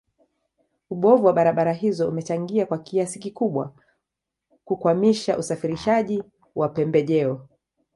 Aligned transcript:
Ubovu 0.89 1.25
wa 1.25 1.33
barabara 1.33 1.73
hizo 1.73 2.09
umechangia 2.09 2.65
kwa 2.65 2.77
kiasi 2.77 3.19
kikubwa 3.19 3.73
kukwamisha 4.65 5.37
usafirishaji 5.37 6.23
wa 6.55 6.69
pembejeo 6.69 7.47